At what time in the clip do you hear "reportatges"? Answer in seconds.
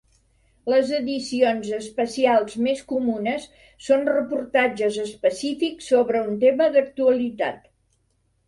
4.15-4.99